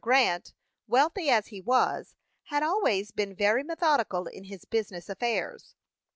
Grant, 0.03 0.55
wealthy 0.87 1.29
as 1.29 1.49
he 1.49 1.61
was, 1.61 2.15
had 2.45 2.63
always 2.63 3.11
been 3.11 3.35
very 3.35 3.61
methodical 3.61 4.25
in 4.25 4.45
his 4.45 4.65
business 4.65 5.09
affairs. 5.09 5.75